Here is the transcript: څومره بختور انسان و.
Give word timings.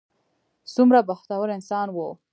څومره 0.73 0.99
بختور 1.09 1.47
انسان 1.57 1.87
و. 1.95 1.97